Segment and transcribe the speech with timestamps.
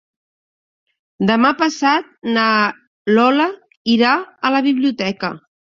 [1.31, 2.09] Demà passat
[2.39, 2.47] na
[3.19, 3.49] Lola
[3.97, 4.19] irà
[4.51, 5.33] a la biblioteca.